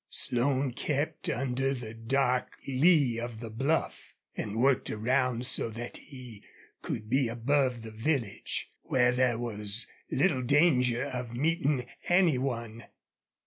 [0.09, 6.43] Slone kept under the dark lee of the bluff and worked around so that he
[6.81, 12.85] could be above the village, where there was little danger of meeting any one.